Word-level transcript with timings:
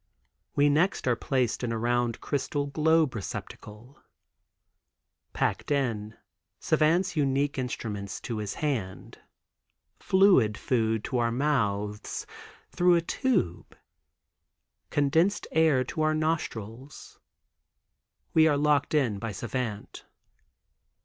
We 0.55 0.67
next 0.67 1.07
are 1.07 1.15
placed 1.15 1.63
in 1.63 1.71
a 1.71 1.77
round 1.77 2.21
crystal 2.21 2.65
globe 2.65 3.13
receptacle. 3.13 4.01
Packed 5.31 5.69
in, 5.69 6.17
Savant's 6.59 7.15
unique 7.15 7.59
instruments 7.59 8.19
to 8.21 8.39
his 8.39 8.55
hand. 8.55 9.19
Fluid 9.99 10.57
food 10.57 11.03
to 11.03 11.19
our 11.19 11.31
mouths 11.31 12.25
through 12.71 12.95
a 12.95 13.01
tube. 13.01 13.77
Condensed 14.89 15.45
air 15.51 15.83
to 15.83 16.01
our 16.01 16.15
nostrils. 16.15 17.19
We 18.33 18.47
are 18.47 18.57
locked 18.57 18.95
in 18.95 19.19
by 19.19 19.31
Savant. 19.33 20.03